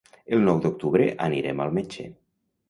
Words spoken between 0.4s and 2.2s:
nou d'octubre anirem al metge.